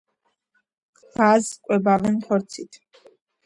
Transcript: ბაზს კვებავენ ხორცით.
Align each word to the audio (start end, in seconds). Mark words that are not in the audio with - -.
ბაზს 1.21 1.61
კვებავენ 1.67 2.21
ხორცით. 2.27 2.85